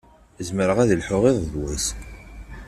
[0.47, 1.85] Zemreɣ ad lḥuɣ iḍ d wass.